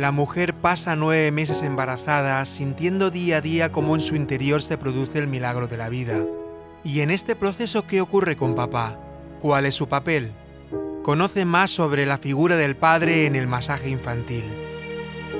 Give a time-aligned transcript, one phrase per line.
[0.00, 4.78] La mujer pasa nueve meses embarazada sintiendo día a día cómo en su interior se
[4.78, 6.24] produce el milagro de la vida.
[6.82, 8.98] ¿Y en este proceso qué ocurre con papá?
[9.40, 10.32] ¿Cuál es su papel?
[11.02, 14.44] Conoce más sobre la figura del padre en el masaje infantil.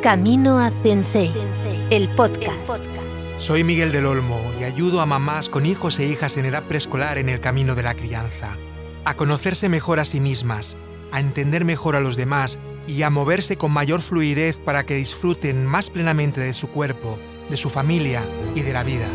[0.02, 1.32] Camino a Sensei,
[1.88, 2.84] el podcast.
[3.38, 7.16] Soy Miguel del Olmo y ayudo a mamás con hijos e hijas en edad preescolar
[7.16, 8.58] en el camino de la crianza,
[9.06, 10.76] a conocerse mejor a sí mismas,
[11.12, 15.66] a entender mejor a los demás y a moverse con mayor fluidez para que disfruten
[15.66, 17.18] más plenamente de su cuerpo,
[17.48, 18.22] de su familia
[18.54, 19.08] y de la vida.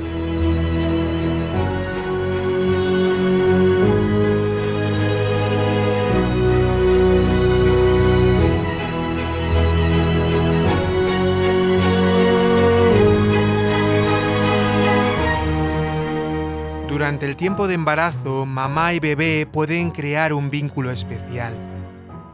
[16.96, 21.75] Durante el tiempo de embarazo, mamá y bebé pueden crear un vínculo especial.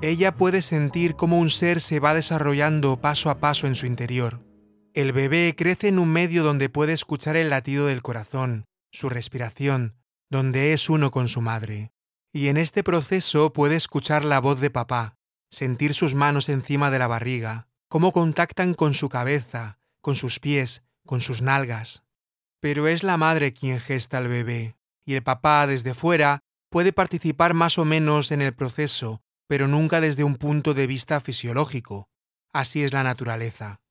[0.04, 4.44] Ella puede sentir cómo un ser se va desarrollando paso a paso en su interior.
[4.96, 9.96] El bebé crece en un medio donde puede escuchar el latido del corazón, su respiración,
[10.32, 11.92] donde es uno con su madre.
[12.34, 15.18] Y en este proceso puede escuchar la voz de papá,
[15.52, 20.84] sentir sus manos encima de la barriga, cómo contactan con su cabeza, con sus pies,
[21.06, 22.04] con sus nalgas.
[22.60, 26.40] Pero es la madre quien gesta al bebé, y el papá desde fuera
[26.72, 29.22] puede participar más o menos en el proceso,
[29.52, 32.08] pero nunca desde un punto de vista fisiológico.
[32.54, 33.82] Así es la naturaleza.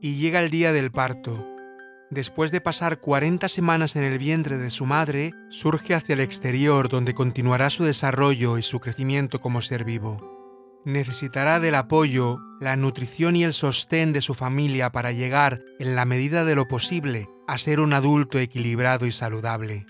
[0.00, 1.46] Y llega el día del parto,
[2.10, 6.88] después de pasar 40 semanas en el vientre de su madre, surge hacia el exterior
[6.88, 10.39] donde continuará su desarrollo y su crecimiento como ser vivo.
[10.84, 16.06] Necesitará del apoyo, la nutrición y el sostén de su familia para llegar, en la
[16.06, 19.86] medida de lo posible, a ser un adulto equilibrado y saludable.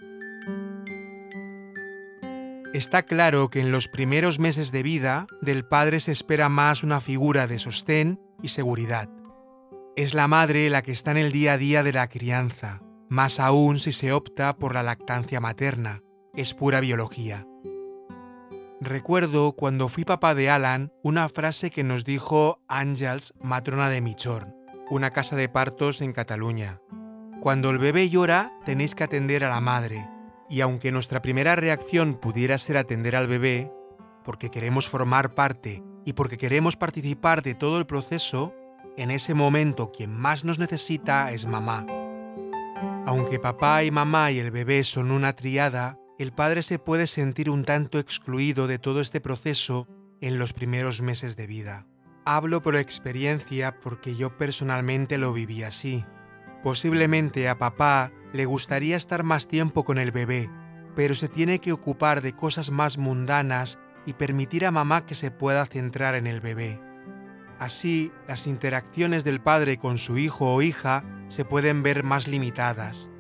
[2.73, 7.01] Está claro que en los primeros meses de vida del padre se espera más una
[7.01, 9.09] figura de sostén y seguridad.
[9.97, 13.41] Es la madre la que está en el día a día de la crianza, más
[13.41, 16.03] aún si se opta por la lactancia materna.
[16.35, 17.45] Es pura biología.
[18.83, 24.55] Recuerdo cuando fui papá de Alan una frase que nos dijo Ángels, matrona de Michorn,
[24.89, 26.81] una casa de partos en Cataluña.
[27.43, 30.09] Cuando el bebé llora, tenéis que atender a la madre,
[30.49, 33.71] y aunque nuestra primera reacción pudiera ser atender al bebé,
[34.25, 38.55] porque queremos formar parte y porque queremos participar de todo el proceso,
[38.97, 41.85] en ese momento quien más nos necesita es mamá.
[43.05, 47.49] Aunque papá y mamá y el bebé son una triada, el padre se puede sentir
[47.49, 49.89] un tanto excluido de todo este proceso
[50.21, 51.87] en los primeros meses de vida.
[52.27, 56.05] Hablo por experiencia porque yo personalmente lo viví así.
[56.63, 60.51] Posiblemente a papá le gustaría estar más tiempo con el bebé,
[60.95, 65.31] pero se tiene que ocupar de cosas más mundanas y permitir a mamá que se
[65.31, 66.83] pueda centrar en el bebé.
[67.59, 73.11] Así, las interacciones del padre con su hijo o hija se pueden ver más limitadas.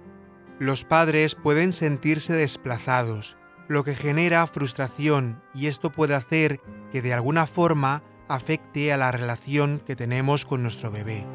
[0.60, 6.60] Los padres pueden sentirse desplazados, lo que genera frustración y esto puede hacer
[6.92, 11.26] que de alguna forma afecte a la relación que tenemos con nuestro bebé.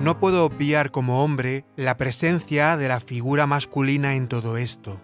[0.00, 5.00] No puedo obviar como hombre la presencia de la figura masculina en todo esto.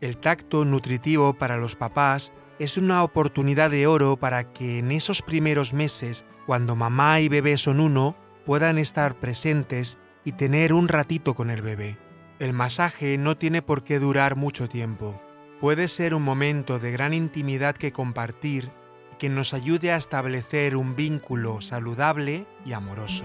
[0.00, 5.20] El tacto nutritivo para los papás es una oportunidad de oro para que en esos
[5.20, 8.16] primeros meses, cuando mamá y bebé son uno,
[8.50, 11.98] puedan estar presentes y tener un ratito con el bebé.
[12.40, 15.22] El masaje no tiene por qué durar mucho tiempo.
[15.60, 18.72] Puede ser un momento de gran intimidad que compartir
[19.12, 23.24] y que nos ayude a establecer un vínculo saludable y amoroso.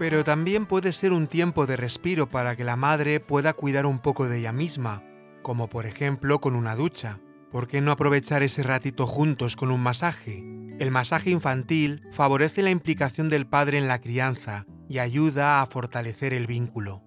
[0.00, 4.00] Pero también puede ser un tiempo de respiro para que la madre pueda cuidar un
[4.00, 5.04] poco de ella misma,
[5.42, 7.20] como por ejemplo con una ducha.
[7.52, 10.57] ¿Por qué no aprovechar ese ratito juntos con un masaje?
[10.78, 16.32] El masaje infantil favorece la implicación del padre en la crianza y ayuda a fortalecer
[16.32, 17.02] el vínculo.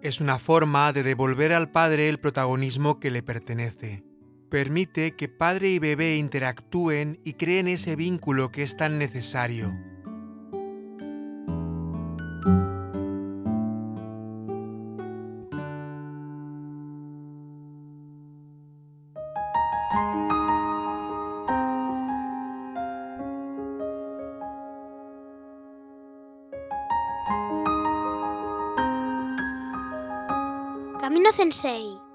[0.00, 4.04] Es una forma de devolver al padre el protagonismo que le pertenece.
[4.48, 9.74] Permite que padre y bebé interactúen y creen ese vínculo que es tan necesario.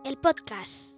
[0.05, 0.95] El podcast.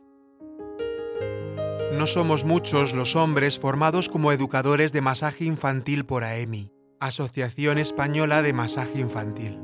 [1.93, 6.71] No somos muchos los hombres formados como educadores de masaje infantil por AEMI.
[6.99, 9.59] Asociación Española de Masaje Infantil.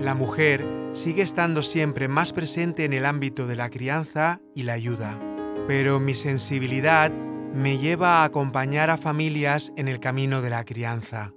[0.00, 4.72] La mujer sigue estando siempre más presente en el ámbito de la crianza y la
[4.72, 5.20] ayuda,
[5.68, 11.34] pero mi sensibilidad me lleva a acompañar a familias en el camino de la crianza.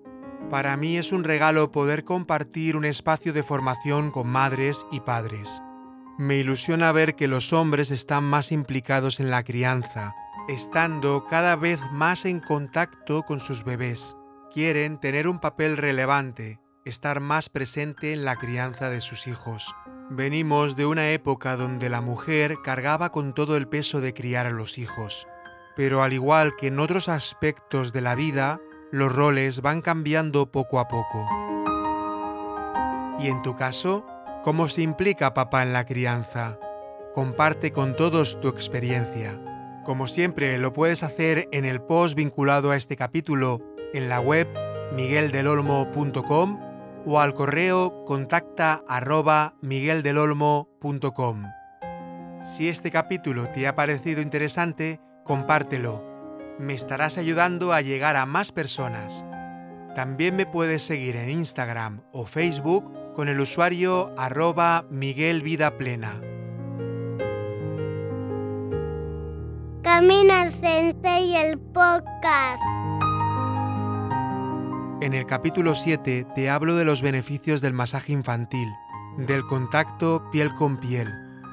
[0.49, 5.61] Para mí es un regalo poder compartir un espacio de formación con madres y padres.
[6.17, 10.15] Me ilusiona ver que los hombres están más implicados en la crianza,
[10.47, 14.15] estando cada vez más en contacto con sus bebés.
[14.49, 19.75] Quieren tener un papel relevante, estar más presente en la crianza de sus hijos.
[20.09, 24.51] Venimos de una época donde la mujer cargaba con todo el peso de criar a
[24.51, 25.27] los hijos.
[25.75, 30.79] Pero al igual que en otros aspectos de la vida, los roles van cambiando poco
[30.79, 31.27] a poco.
[33.19, 34.05] ¿Y en tu caso?
[34.45, 36.59] ¿Cómo se implica papá en la crianza?
[37.15, 39.41] Comparte con todos tu experiencia.
[39.83, 43.59] Como siempre, lo puedes hacer en el post vinculado a este capítulo
[43.91, 44.47] en la web
[44.93, 46.59] migueldelolmo.com
[47.07, 51.43] o al correo contacta arroba migueldelolmo.com.
[52.43, 56.05] Si este capítulo te ha parecido interesante, compártelo.
[56.59, 59.25] Me estarás ayudando a llegar a más personas.
[59.95, 66.21] También me puedes seguir en Instagram o Facebook con el usuario arroba Miguel Vida Plena.
[69.81, 72.61] Camina Sensei el podcast.
[75.01, 78.67] En el capítulo 7 te hablo de los beneficios del masaje infantil,
[79.17, 81.07] del contacto piel con piel,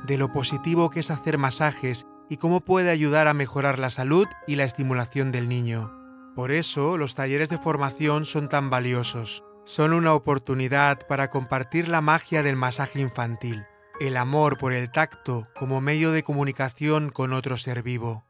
[0.06, 4.26] de lo positivo que es hacer masajes y cómo puede ayudar a mejorar la salud
[4.48, 5.92] y la estimulación del niño.
[6.34, 9.44] Por eso los talleres de formación son tan valiosos.
[9.64, 13.64] Son una oportunidad para compartir la magia del masaje infantil,
[14.00, 18.26] el amor por el tacto como medio de comunicación con otro ser vivo.